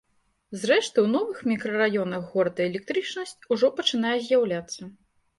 [0.59, 4.89] Зрэшты, у новых мікрараёнах горада электрычнасць ужо пачынае з'яўляцца.